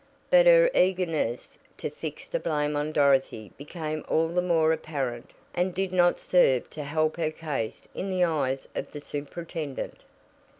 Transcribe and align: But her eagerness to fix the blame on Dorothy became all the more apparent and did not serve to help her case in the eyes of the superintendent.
But 0.31 0.47
her 0.47 0.71
eagerness 0.73 1.59
to 1.77 1.91
fix 1.91 2.27
the 2.27 2.39
blame 2.39 2.75
on 2.75 2.91
Dorothy 2.91 3.51
became 3.55 4.03
all 4.07 4.29
the 4.29 4.41
more 4.41 4.73
apparent 4.73 5.29
and 5.53 5.75
did 5.75 5.91
not 5.93 6.19
serve 6.19 6.67
to 6.71 6.83
help 6.83 7.17
her 7.17 7.29
case 7.29 7.87
in 7.93 8.09
the 8.09 8.23
eyes 8.23 8.67
of 8.73 8.93
the 8.93 8.99
superintendent. 8.99 10.01